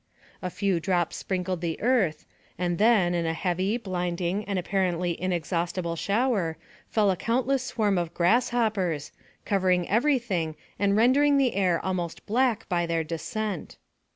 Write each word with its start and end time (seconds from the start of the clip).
A 0.41 0.49
few 0.49 0.79
drops 0.79 1.17
sprinkled 1.17 1.61
the 1.61 1.79
earth, 1.79 2.25
and, 2.57 2.79
then, 2.79 3.13
in 3.13 3.27
a 3.27 3.35
heavy, 3.35 3.77
blinding, 3.77 4.43
and 4.45 4.57
apparently 4.57 5.11
inexhaustible 5.21 5.95
shower, 5.95 6.57
fell 6.89 7.11
a 7.11 7.15
countless 7.15 7.63
swarm 7.63 7.99
of 7.99 8.11
grasshoppers, 8.15 9.11
covering 9.45 9.87
every 9.87 10.17
thing 10.17 10.55
and 10.79 10.97
rendering 10.97 11.37
the 11.37 11.53
air 11.53 11.79
almost 11.85 12.25
black 12.25 12.67
by 12.67 12.87
their 12.87 13.03
descent. 13.03 13.77